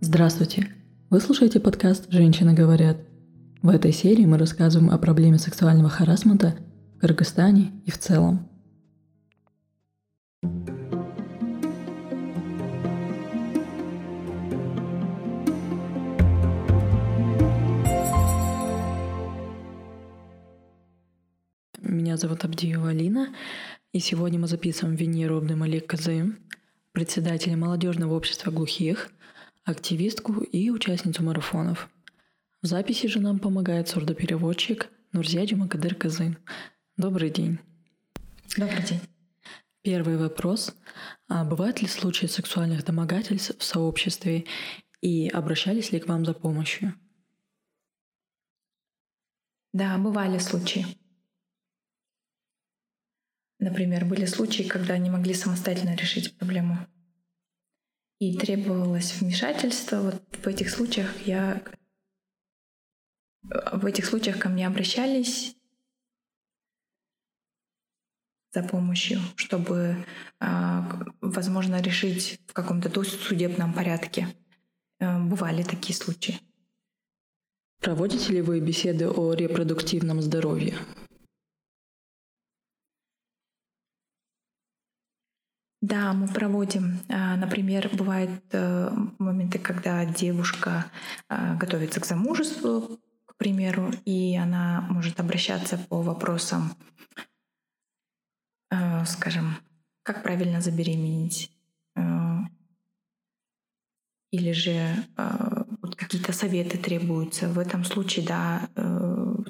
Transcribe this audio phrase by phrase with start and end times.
[0.00, 0.68] Здравствуйте!
[1.10, 2.98] Вы слушаете подкаст «Женщины говорят».
[3.62, 6.56] В этой серии мы рассказываем о проблеме сексуального харасмента
[6.94, 8.48] в Кыргызстане и в целом.
[21.82, 23.34] Меня зовут Абдиева Алина,
[23.92, 26.36] и сегодня мы записываем Венеру Абдымалик Казы,
[26.92, 29.10] председателя молодежного общества глухих,
[29.68, 31.90] активистку и участницу марафонов.
[32.62, 36.36] В записи же нам помогает сурдопереводчик Нурзия Джумакадыр Казы.
[36.96, 37.58] Добрый день.
[38.56, 39.00] Добрый день.
[39.82, 40.74] Первый вопрос.
[41.28, 44.46] А бывают ли случаи сексуальных домогательств в сообществе
[45.02, 46.94] и обращались ли к вам за помощью?
[49.74, 50.86] Да, бывали случаи.
[53.58, 56.86] Например, были случаи, когда не могли самостоятельно решить проблему
[58.18, 60.00] и требовалось вмешательство.
[60.00, 61.62] Вот в этих случаях я
[63.42, 65.56] в этих случаях ко мне обращались
[68.52, 70.04] за помощью, чтобы,
[70.40, 74.28] а, возможно, решить в каком-то судебном порядке.
[75.00, 76.40] Э, бывали такие случаи.
[77.80, 80.74] Проводите ли вы беседы о репродуктивном здоровье?
[85.88, 87.00] Да, мы проводим.
[87.08, 90.84] А, например, бывают э, моменты, когда девушка
[91.30, 96.74] а, готовится к замужеству, к примеру, и она может обращаться по вопросам,
[98.70, 99.56] э, скажем,
[100.02, 101.50] как правильно забеременеть,
[101.96, 102.02] э,
[104.30, 105.06] или же
[105.96, 107.48] какие-то советы требуются.
[107.48, 108.68] В этом случае, да,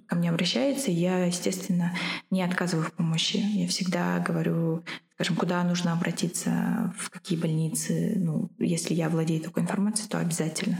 [0.08, 1.94] ко мне обращается, и я, естественно,
[2.30, 3.36] не отказываю в помощи.
[3.36, 4.82] Я всегда говорю
[5.18, 8.14] скажем, куда нужно обратиться, в какие больницы.
[8.16, 10.78] Ну, если я владею такой информацией, то обязательно.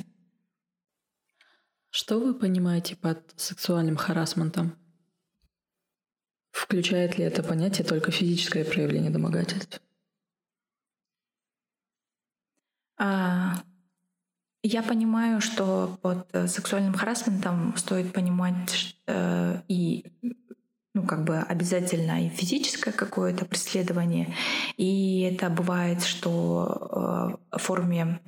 [1.91, 4.77] Что вы понимаете под сексуальным харасментом?
[6.53, 9.83] Включает ли это понятие только физическое проявление домогательств?
[12.97, 13.63] А,
[14.63, 20.05] я понимаю, что под сексуальным харасментом стоит понимать э, и
[20.95, 24.35] ну, как бы обязательно и физическое какое-то преследование.
[24.77, 28.21] И это бывает, что э, в форме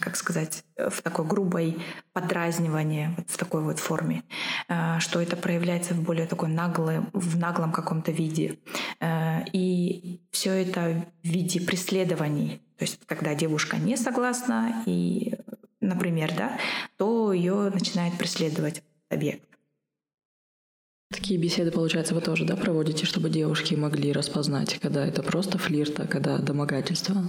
[0.00, 1.76] как сказать, в такой грубой
[2.12, 4.22] подразнивании, вот в такой вот форме,
[4.68, 8.58] э, что это проявляется в более такой наглом, в наглом каком-то виде.
[9.00, 12.62] Э, и все это в виде преследований.
[12.78, 15.34] То есть, когда девушка не согласна, и,
[15.86, 16.58] например, да,
[16.96, 19.46] то ее начинает преследовать объект.
[21.10, 26.00] Такие беседы, получается, вы тоже, да, проводите, чтобы девушки могли распознать, когда это просто флирт,
[26.00, 27.22] а когда домогательство?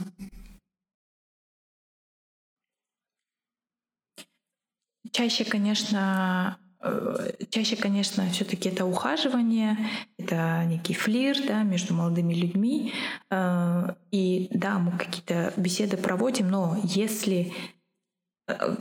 [5.12, 9.78] Чаще, конечно, э, чаще, конечно, все-таки это ухаживание,
[10.18, 12.94] это некий флирт да, между молодыми людьми.
[13.30, 17.54] Э, и да, мы какие-то беседы проводим, но если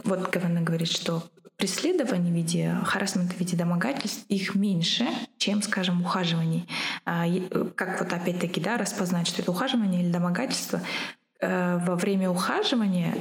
[0.05, 1.23] вот Гавана говорит, что
[1.57, 5.07] преследований в виде харасмента, в виде домогательств, их меньше,
[5.39, 6.69] чем, скажем, ухаживаний.
[7.05, 7.41] А, э,
[7.75, 10.81] как вот опять-таки да, распознать, что это ухаживание или домогательство?
[11.41, 13.15] Э, во время ухаживания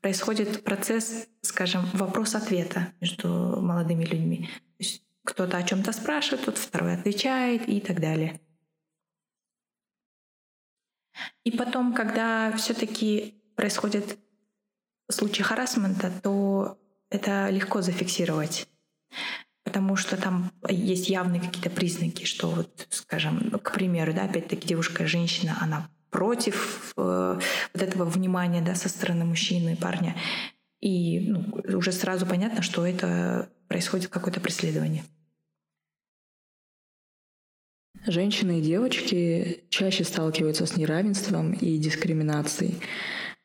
[0.00, 3.28] происходит процесс, скажем, вопрос-ответа между
[3.60, 4.50] молодыми людьми.
[5.24, 8.40] Кто-то о чем-то спрашивает, тот второй отвечает и так далее.
[11.44, 14.18] И потом, когда все-таки происходит
[15.08, 16.78] случай харасмента, то
[17.10, 18.68] это легко зафиксировать.
[19.64, 25.06] Потому что там есть явные какие-то признаки, что вот, скажем, к примеру, да, опять-таки девушка,
[25.06, 27.40] женщина, она против э,
[27.74, 30.16] вот этого внимания да, со стороны мужчины парня.
[30.80, 35.02] И ну, уже сразу понятно, что это происходит какое-то преследование.
[38.06, 42.76] Женщины и девочки чаще сталкиваются с неравенством и дискриминацией.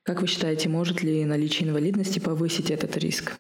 [0.04, 3.40] Как вы считаете, может ли наличие инвалидности повысить этот риск?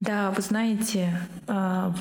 [0.00, 1.16] Да, вы знаете,
[1.46, 1.94] а,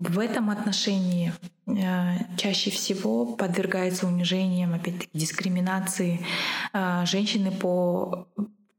[0.00, 1.32] в этом отношении
[1.68, 6.26] а, чаще всего подвергается унижениям, опять-таки, дискриминации
[6.72, 8.26] а, женщины по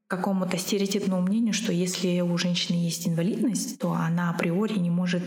[0.08, 5.24] какому-то стереотипному мнению, что если у женщины есть инвалидность, то она априори не может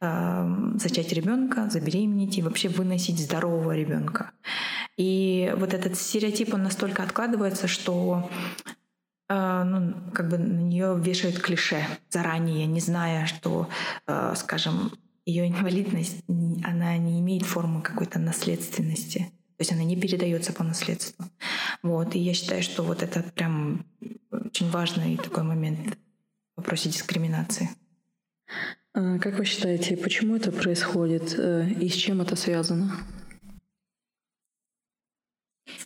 [0.00, 4.30] э, зачать ребенка, забеременеть и вообще выносить здорового ребенка.
[4.96, 8.30] И вот этот стереотип он настолько откладывается, что
[9.34, 13.68] а, ну, как бы на нее вешают клише заранее, не зная, что,
[14.06, 14.92] а, скажем,
[15.24, 19.32] ее инвалидность, она не имеет формы какой-то наследственности.
[19.56, 21.24] То есть она не передается по наследству.
[21.82, 22.14] Вот.
[22.14, 23.86] И я считаю, что вот это прям
[24.30, 25.96] очень важный такой момент
[26.54, 27.70] в вопросе дискриминации.
[28.94, 32.94] А как вы считаете, почему это происходит э, и с чем это связано?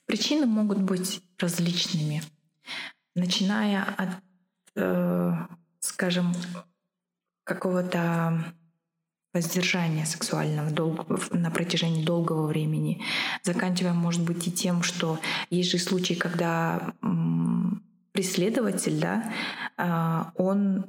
[0.07, 2.23] Причины могут быть различными,
[3.15, 4.09] начиная от,
[4.75, 5.33] э,
[5.81, 6.33] скажем,
[7.45, 8.45] какого-то
[9.37, 13.03] воздержания сексуального долг, на протяжении долгого времени,
[13.43, 15.19] заканчивая, может быть, и тем, что
[15.51, 16.95] есть же случаи, когда
[18.13, 19.31] преследователь, да,
[19.77, 20.87] а, он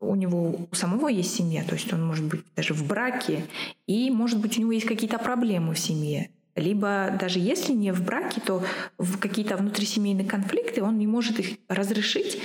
[0.00, 3.46] у него у самого есть семья, то есть он может быть даже в браке,
[3.86, 6.30] и может быть у него есть какие-то проблемы в семье.
[6.54, 8.62] Либо даже если не в браке, то
[8.98, 12.40] в какие-то внутрисемейные конфликты он не может их разрешить,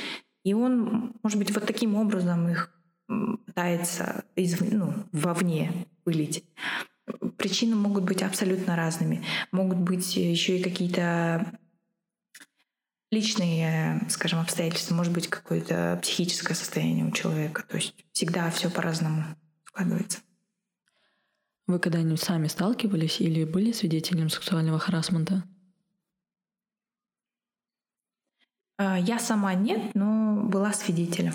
[0.45, 2.71] и он, может быть, вот таким образом их
[3.45, 6.43] пытается из, ну, вовне вылить.
[7.37, 9.23] Причины могут быть абсолютно разными.
[9.51, 11.59] Могут быть еще и какие-то
[13.11, 17.63] личные, скажем, обстоятельства, может быть, какое-то психическое состояние у человека.
[17.67, 19.23] То есть всегда все по-разному
[19.65, 20.19] складывается.
[21.67, 25.43] Вы когда-нибудь сами сталкивались или были свидетелем сексуального харасмента?
[28.77, 31.33] А, я сама нет, но была свидетелем.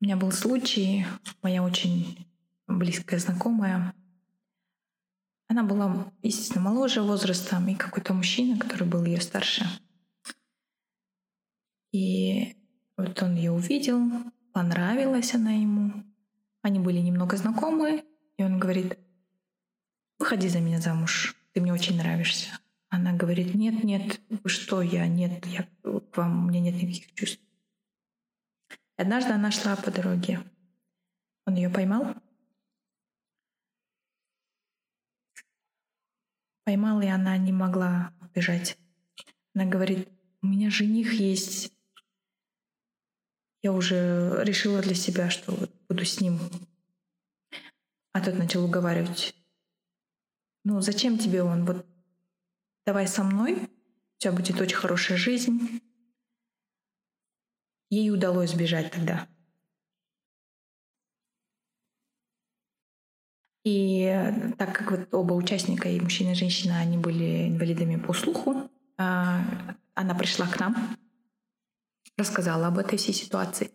[0.00, 1.06] У меня был случай,
[1.42, 2.26] моя очень
[2.68, 3.94] близкая знакомая.
[5.48, 9.66] Она была, естественно, моложе возрастом, и какой-то мужчина, который был ее старше.
[11.90, 12.54] И
[12.96, 13.98] вот он ее увидел,
[14.52, 16.04] понравилась она ему.
[16.62, 18.04] Они были немного знакомы,
[18.36, 18.98] и он говорит,
[20.18, 22.50] выходи за меня замуж, ты мне очень нравишься.
[22.88, 27.12] Она говорит, нет, нет, вы что, я нет, я к вам, у меня нет никаких
[27.14, 27.40] чувств.
[28.98, 30.42] Однажды она шла по дороге.
[31.46, 32.16] Он ее поймал.
[36.64, 38.76] Поймал, и она не могла бежать.
[39.54, 40.08] Она говорит,
[40.42, 41.72] у меня жених есть.
[43.62, 46.40] Я уже решила для себя, что вот буду с ним.
[48.12, 49.32] А тот начал уговаривать.
[50.64, 51.64] Ну, зачем тебе он?
[51.64, 51.86] Вот
[52.84, 55.80] давай со мной, у тебя будет очень хорошая жизнь.
[57.90, 59.28] Ей удалось сбежать тогда.
[63.64, 64.10] И
[64.56, 69.42] так как вот оба участника, и мужчина и женщина, они были инвалидами по слуху, а,
[69.94, 70.96] она пришла к нам,
[72.16, 73.70] рассказала об этой всей ситуации.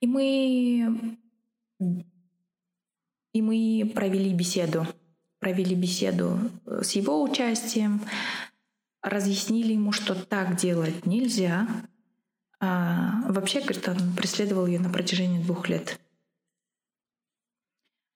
[0.00, 1.18] И мы,
[3.32, 4.86] и мы провели беседу.
[5.40, 8.00] Провели беседу с его участием,
[9.02, 11.68] разъяснили ему, что так делать нельзя,
[12.60, 15.98] а, вообще, говорит, он преследовал ее на протяжении двух лет.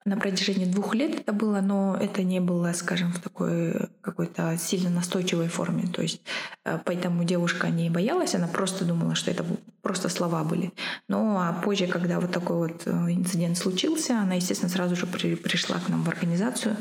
[0.05, 4.91] На протяжении двух лет это было, но это не было, скажем, в такой какой-то сильно
[4.91, 5.87] настойчивой форме.
[5.87, 6.23] То есть
[6.65, 9.45] э, поэтому девушка не боялась, она просто думала, что это
[9.81, 10.73] просто слова были.
[11.07, 15.37] Но а позже, когда вот такой вот э, инцидент случился, она, естественно, сразу же при,
[15.37, 16.77] пришла к нам в организацию.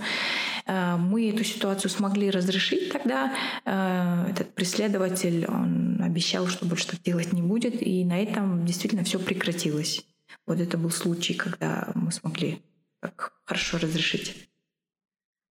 [0.65, 3.31] Э, мы эту ситуацию смогли разрешить тогда.
[3.65, 7.81] Этот преследователь, он обещал, что больше так делать не будет.
[7.81, 10.05] И на этом действительно все прекратилось.
[10.45, 12.61] Вот это был случай, когда мы смогли
[12.99, 14.49] так хорошо разрешить.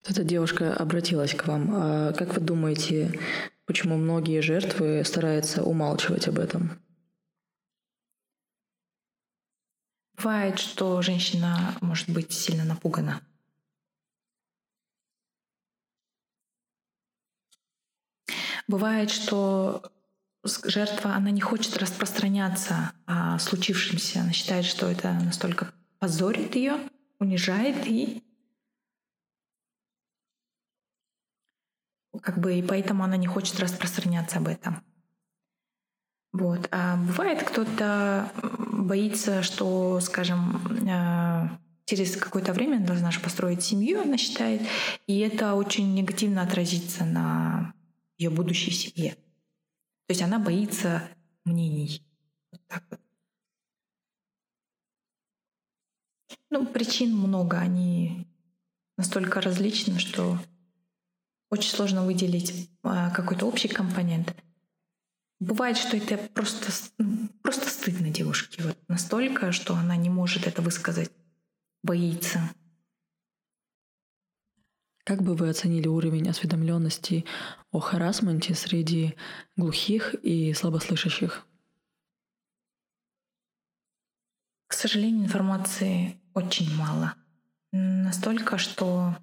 [0.06, 1.70] Эта девушка обратилась к вам.
[1.74, 3.18] А как вы думаете,
[3.66, 6.80] почему многие жертвы стараются умалчивать об этом?
[10.16, 13.22] Бывает, что женщина может быть сильно напугана.
[18.68, 19.90] Бывает, что
[20.44, 24.20] жертва, она не хочет распространяться о случившемся.
[24.20, 26.78] Она считает, что это настолько позорит ее,
[27.18, 28.22] унижает и
[32.22, 34.82] как бы и поэтому она не хочет распространяться об этом.
[36.32, 36.68] Вот.
[36.70, 38.30] А бывает кто-то
[38.72, 41.48] боится, что, скажем, э,
[41.86, 44.62] через какое-то время она должна же построить семью, она считает,
[45.06, 47.72] и это очень негативно отразится на
[48.16, 49.16] ее будущей семье.
[50.10, 51.08] То есть она боится
[51.44, 52.04] мнений.
[52.50, 53.00] Вот так вот.
[56.50, 58.26] Ну, причин много, они
[58.96, 60.36] настолько различны, что
[61.48, 64.34] очень сложно выделить а, какой-то общий компонент.
[65.38, 68.64] Бывает, что это просто, ну, просто стыдно девушке.
[68.64, 71.12] Вот настолько, что она не может это высказать,
[71.84, 72.40] боится.
[75.10, 77.24] Как бы вы оценили уровень осведомленности
[77.72, 79.16] о харасменте среди
[79.56, 81.44] глухих и слабослышащих?
[84.68, 87.16] К сожалению, информации очень мало.
[87.72, 89.16] Настолько, что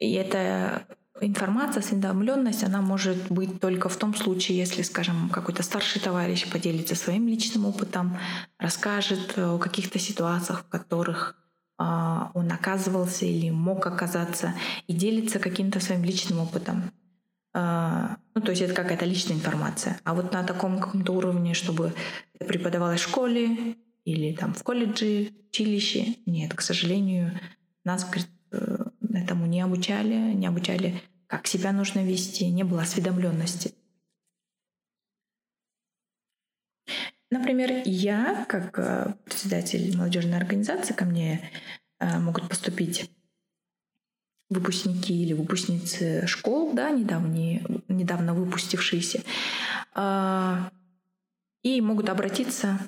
[0.00, 0.88] И эта
[1.20, 6.96] информация, осведомленность, она может быть только в том случае, если, скажем, какой-то старший товарищ поделится
[6.96, 8.18] своим личным опытом,
[8.58, 11.36] расскажет о каких-то ситуациях, в которых
[11.78, 14.54] он оказывался или мог оказаться,
[14.88, 16.90] и делится каким-то своим личным опытом.
[17.54, 20.00] А, ну, то есть это какая-то личная информация.
[20.04, 21.94] А вот на таком каком-то уровне, чтобы
[22.38, 27.38] преподавалось в школе или там в колледже, училище, нет, к сожалению,
[27.84, 28.06] нас
[28.52, 33.74] э, этому не обучали, не обучали, как себя нужно вести, не было осведомленности.
[37.30, 41.50] Например, я, как э, председатель молодежной организации, ко мне
[42.00, 43.10] э, могут поступить
[44.50, 49.22] выпускники или выпускницы школ, да, недавние, недавно выпустившиеся,
[49.94, 50.70] а,
[51.62, 52.78] и могут обратиться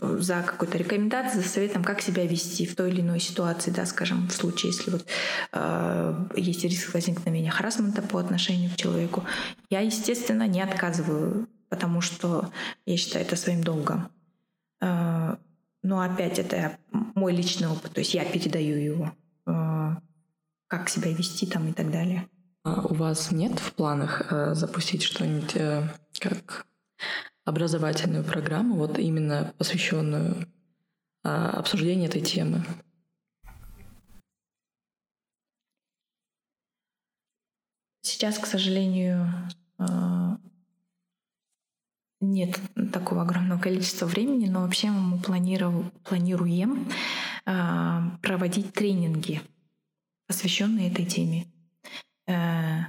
[0.00, 4.28] за какой-то рекомендацией, за советом, как себя вести в той или иной ситуации, да, скажем,
[4.28, 5.06] в случае, если вот
[5.52, 9.24] э, есть риск возникновения харасмента по отношению к человеку,
[9.70, 12.50] я, естественно, не отказываю, потому что
[12.86, 14.10] я считаю это своим долгом.
[14.80, 15.36] Э,
[15.82, 19.12] но опять это мой личный опыт, то есть я передаю его,
[19.46, 19.96] э,
[20.66, 22.28] как себя вести там и так далее.
[22.64, 25.56] А у вас нет в планах э, запустить что-нибудь
[26.20, 26.66] как
[27.44, 30.46] образовательную программу, вот именно посвященную
[31.24, 32.62] а, обсуждению этой темы?
[38.02, 39.32] Сейчас, к сожалению,
[42.20, 42.60] нет
[42.92, 46.88] такого огромного количества времени, но вообще мы планируем
[47.46, 49.40] а, проводить тренинги,
[50.26, 51.46] посвященные этой теме.
[52.26, 52.80] Э,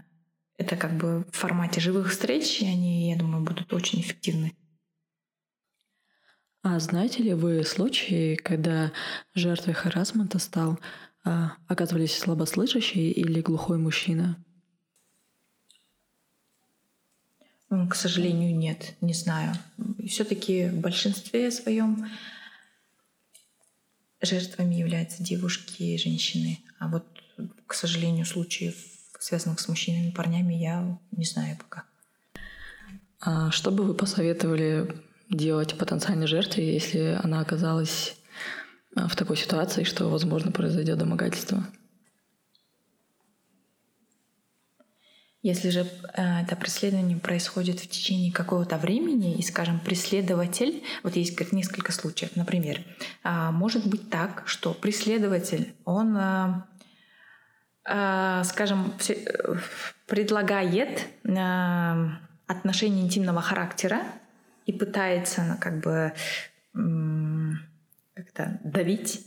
[0.57, 4.53] это как бы в формате живых встреч, и они, я думаю, будут очень эффективны.
[6.62, 8.91] А знаете ли вы случаи, когда
[9.33, 10.77] жертвой харасмента стал,
[11.24, 14.43] а, оказывались слабослышащий или глухой мужчина?
[17.69, 19.53] К сожалению, нет, не знаю.
[20.07, 22.09] Все-таки в большинстве своем
[24.21, 26.59] жертвами являются девушки и женщины.
[26.79, 27.05] А вот,
[27.67, 28.75] к сожалению, случаев
[29.19, 31.83] связанных с мужчинами и парнями, я не знаю пока.
[33.19, 34.95] А что бы вы посоветовали
[35.29, 38.15] делать потенциальной жертве, если она оказалась
[38.95, 41.67] а, в такой ситуации, что, возможно, произойдет домогательство?
[45.41, 45.81] Если же
[46.13, 52.36] э, это преследование происходит в течение какого-то времени, и, скажем, преследователь, вот есть несколько случаев,
[52.36, 52.81] например,
[53.24, 56.53] э, может быть так, что преследователь, он э,
[57.91, 58.93] Э, скажем,
[60.05, 61.08] предлагает
[62.46, 64.01] отношения интимного характера
[64.67, 66.13] и пытается ну, как бы
[68.13, 69.25] как-то давить,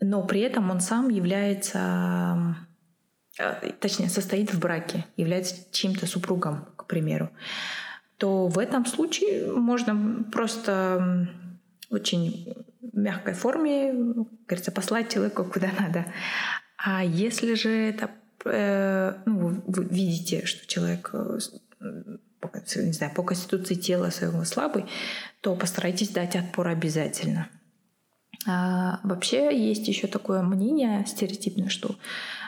[0.00, 2.56] но при этом он сам является,
[3.80, 7.30] точнее, состоит в браке, является чьим-то супругом, к примеру,
[8.16, 11.28] то в этом случае можно просто
[11.90, 12.54] очень
[12.92, 13.92] мягкой форме,
[14.46, 16.06] говорится, послать человека куда надо.
[16.76, 18.10] А если же это,
[18.44, 21.38] э, ну, вы видите, что человек э,
[22.76, 24.86] не знаю, по конституции тела своего слабый,
[25.40, 27.48] то постарайтесь дать отпор обязательно.
[28.46, 31.96] А вообще есть еще такое мнение стереотипное, что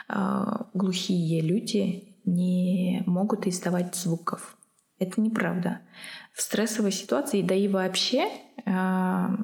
[0.73, 4.57] глухие люди не могут издавать звуков.
[4.99, 5.81] Это неправда.
[6.33, 8.27] В стрессовой ситуации, да и вообще,
[8.65, 9.35] а,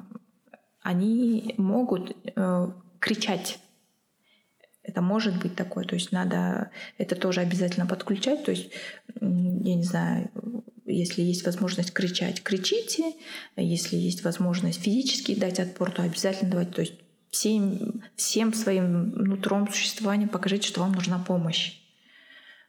[0.82, 3.58] они могут а, кричать.
[4.82, 8.70] Это может быть такое, то есть надо это тоже обязательно подключать, то есть,
[9.20, 10.30] я не знаю,
[10.86, 13.12] если есть возможность кричать, кричите,
[13.56, 16.94] если есть возможность физически дать отпор, то обязательно давайте, то есть
[17.30, 21.74] всем, всем своим нутром существования покажите, что вам нужна помощь.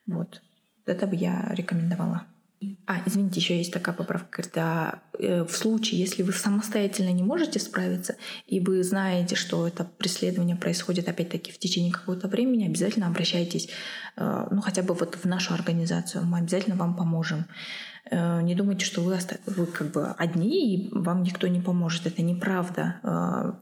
[0.07, 0.41] Вот.
[0.85, 2.25] Это бы я рекомендовала.
[2.87, 7.57] А, извините, еще есть такая поправка, когда э, в случае, если вы самостоятельно не можете
[7.57, 13.69] справиться, и вы знаете, что это преследование происходит опять-таки в течение какого-то времени, обязательно обращайтесь,
[14.17, 17.45] э, ну хотя бы вот в нашу организацию, мы обязательно вам поможем.
[18.11, 22.07] Э, не думайте, что вы, оста- вы как бы одни, и вам никто не поможет.
[22.07, 23.55] Это неправда.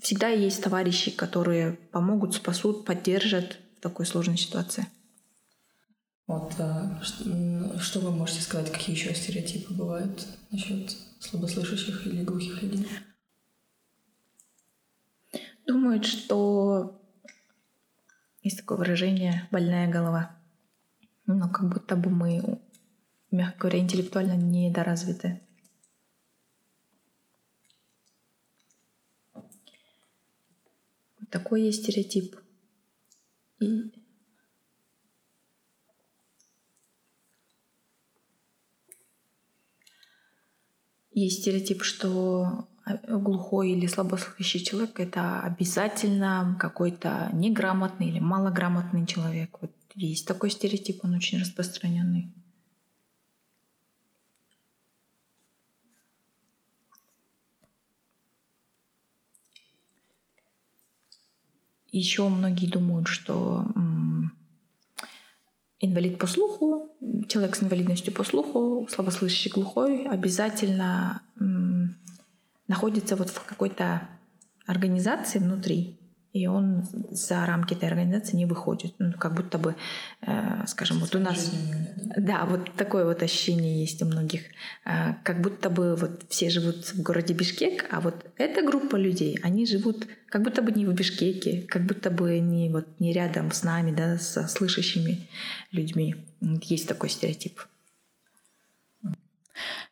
[0.00, 4.86] Всегда есть товарищи, которые помогут, спасут, поддержат в такой сложной ситуации.
[6.26, 12.62] Вот, а, что, что вы можете сказать, какие еще стереотипы бывают насчет слабослышащих или глухих
[12.62, 12.86] людей?
[15.66, 17.00] Думают, что
[18.42, 20.36] есть такое выражение «больная голова».
[21.26, 22.60] Но как будто бы мы,
[23.30, 25.40] мягко говоря, интеллектуально недоразвиты.
[31.30, 32.36] Такой есть стереотип.
[41.10, 49.06] И есть стереотип, что а, глухой или слабослышащий человек— это обязательно какой-то неграмотный или малограмотный
[49.06, 49.56] человек.
[49.60, 52.34] Вот есть такой стереотип, он очень распространенный.
[61.96, 63.64] Еще многие думают, что
[65.80, 66.94] инвалид по слуху,
[67.26, 71.22] человек с инвалидностью по слуху, слабослышащий глухой обязательно
[72.68, 74.06] находится вот в какой-то
[74.66, 75.98] организации внутри,
[76.36, 78.94] и он за рамки этой организации не выходит.
[78.98, 79.74] Ну, как будто бы,
[80.20, 81.50] э, скажем, вот у нас...
[82.16, 84.42] Да, вот такое вот ощущение есть у многих.
[84.84, 89.38] Э, как будто бы вот все живут в городе Бишкек, а вот эта группа людей,
[89.42, 93.52] они живут как будто бы не в Бишкеке, как будто бы не, вот, не рядом
[93.52, 95.28] с нами, да, со слышащими
[95.72, 96.16] людьми.
[96.62, 97.60] Есть такой стереотип.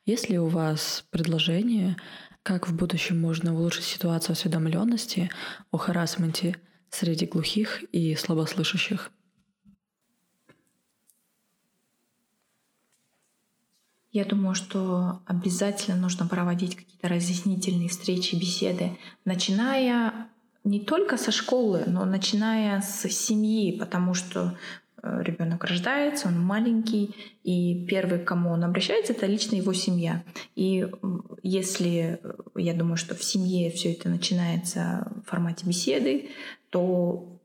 [0.05, 1.97] Есть ли у вас предложение
[2.45, 5.31] как в будущем можно улучшить ситуацию осведомленности
[5.71, 6.57] о харасменте
[6.91, 9.11] среди глухих и слабослышащих?
[14.13, 20.29] Я думаю, что обязательно нужно проводить какие-то разъяснительные встречи, беседы, начиная
[20.65, 24.57] не только со школы, но начиная с семьи, потому что
[25.05, 30.23] ребенок рождается, он маленький, и первый, к кому он обращается, это лично его семья.
[30.55, 30.89] И
[31.43, 36.31] если, э, я думаю, что в семье все это начинается в формате беседы,
[36.71, 37.39] то,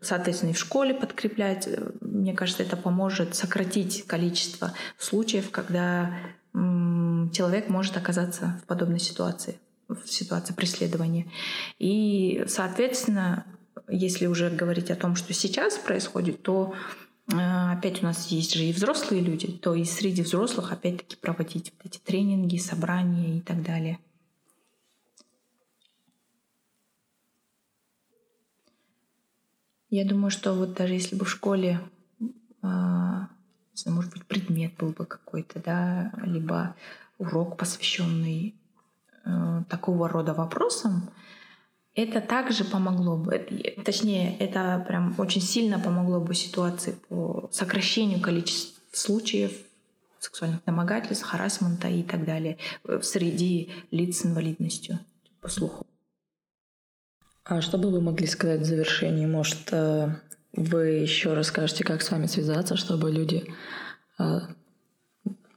[0.00, 6.12] соответственно, и в школе подкреплять, э, мне кажется, это поможет сократить количество случаев, когда
[6.52, 9.58] человек может оказаться в подобной ситуации
[9.88, 11.30] в ситуации преследования.
[11.78, 13.44] И, соответственно,
[13.88, 16.74] если уже говорить о том, что сейчас происходит, то
[17.28, 21.72] э, опять у нас есть же и взрослые люди, то и среди взрослых опять-таки проводить
[21.76, 23.98] вот эти тренинги, собрания и так далее.
[29.88, 31.80] Я думаю, что вот даже если бы в школе,
[32.20, 32.66] э,
[33.86, 36.74] может быть, предмет был бы какой-то, да, либо
[37.18, 38.56] урок, посвященный
[39.24, 41.10] э, такого рода вопросам,
[41.96, 43.38] это также помогло бы,
[43.84, 49.52] точнее, это прям очень сильно помогло бы ситуации по сокращению количества случаев
[50.18, 54.98] сексуальных домогательств, харасмента и так далее э, среди лиц с инвалидностью
[55.40, 55.86] по слуху.
[57.44, 59.24] А что бы вы могли сказать в завершении?
[59.24, 60.08] Может, э,
[60.52, 63.44] вы еще расскажете, как с вами связаться, чтобы люди
[64.18, 64.40] э,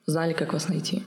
[0.05, 1.03] знали, как вас найти?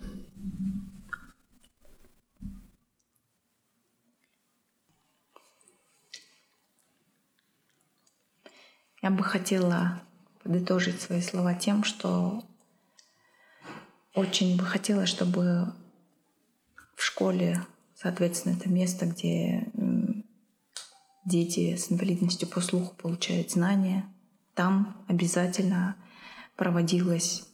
[9.02, 10.00] Я бы хотела
[10.44, 12.44] подытожить свои слова тем, что
[14.14, 15.72] очень бы хотела, чтобы
[16.94, 19.66] в школе, соответственно, это место, где
[21.24, 24.04] дети с инвалидностью по слуху получают знания,
[24.54, 25.96] там обязательно
[26.56, 27.44] проводилось,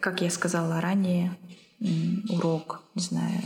[0.00, 1.36] как я сказала ранее,
[2.30, 3.42] урок, не знаю,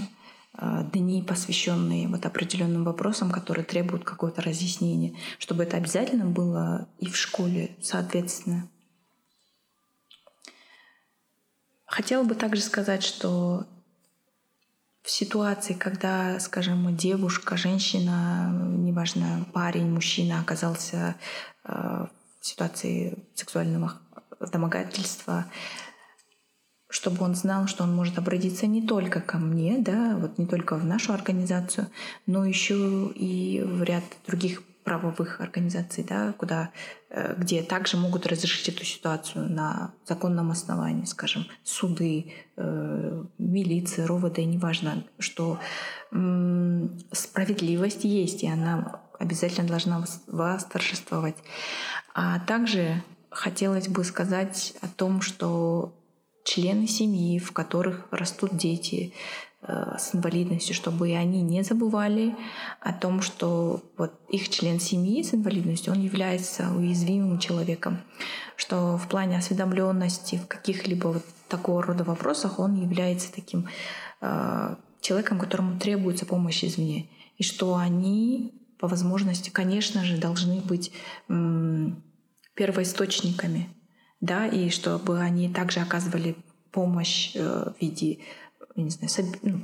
[0.92, 7.16] дни, посвященные вот определенным вопросам, которые требуют какого-то разъяснения, чтобы это обязательно было и в
[7.16, 8.68] школе, соответственно.
[11.86, 13.66] Хотела бы также сказать, что
[15.02, 21.16] в ситуации, когда, скажем, девушка, женщина, неважно, парень, мужчина оказался
[21.64, 22.06] э,
[22.40, 23.94] в ситуации сексуального
[24.52, 25.46] домогательства,
[26.90, 30.76] чтобы он знал, что он может обратиться не только ко мне, да, вот не только
[30.76, 31.86] в нашу организацию,
[32.26, 36.70] но еще и в ряд других правовых организаций, да, куда,
[37.10, 44.38] э, где также могут разрешить эту ситуацию на законном основании, скажем, суды, э, милиция, РОВД,
[44.38, 45.58] неважно, что
[47.12, 51.36] справедливость есть, и она обязательно должна восторжествовать.
[52.14, 53.00] А также
[53.30, 55.94] хотелось бы сказать о том, что
[56.50, 59.12] члены семьи, в которых растут дети
[59.62, 62.34] э, с инвалидностью, чтобы и они не забывали
[62.80, 68.00] о том, что вот их член семьи с инвалидностью, он является уязвимым человеком,
[68.56, 73.68] что в плане осведомленности в каких-либо вот такого рода вопросах он является таким
[74.20, 77.08] э, человеком, которому требуется помощь извне,
[77.38, 80.90] и что они по возможности, конечно же, должны быть
[82.54, 83.68] первоисточниками
[84.20, 86.36] да, и чтобы они также оказывали
[86.70, 88.18] помощь э, в виде,
[88.76, 89.60] не знаю, ну,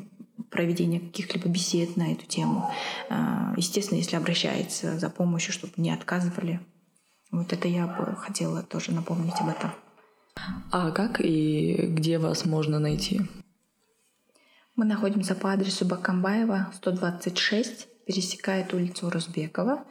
[0.50, 2.70] проведения каких-либо бесед на эту тему.
[3.08, 6.60] А, естественно, если обращается за помощью, чтобы не отказывали.
[7.30, 9.72] Вот это я бы хотела тоже напомнить об этом.
[10.70, 13.22] А как и где вас можно найти?
[14.74, 19.84] Мы находимся по адресу Бакамбаева, 126, пересекает улицу Розбекова.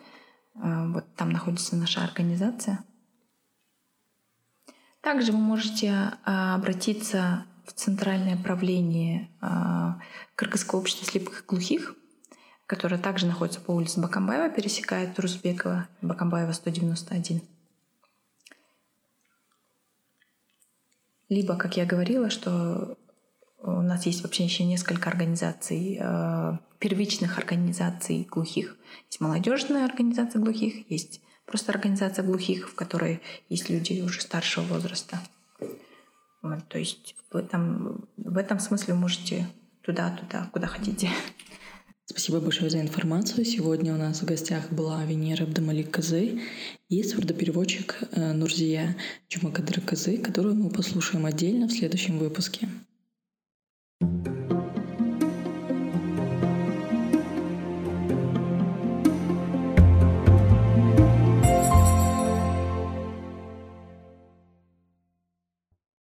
[0.56, 2.84] А, вот там находится наша организация.
[5.06, 10.00] Также вы можете а, обратиться в Центральное правление а,
[10.34, 11.94] Кыргызского общества слепых и глухих,
[12.66, 17.40] которое также находится по улице Бакамбаева, пересекает Рузбекова, Бакамбаева 191.
[21.30, 22.98] Либо, как я говорила, что
[23.60, 28.76] у нас есть вообще еще несколько организаций, а, первичных организаций глухих.
[29.06, 35.20] Есть молодежная организация глухих, есть просто организация глухих, в которой есть люди уже старшего возраста.
[36.42, 39.48] Вот, то есть в этом, в этом смысле можете
[39.82, 41.10] туда-туда, куда хотите.
[42.08, 43.44] Спасибо большое за информацию.
[43.46, 46.40] Сегодня у нас в гостях была Венера Абдамалик Казы
[46.88, 48.96] и сурдопереводчик э, Нурзия
[49.28, 52.70] Чумакадыр Казы, которую мы послушаем отдельно в следующем выпуске.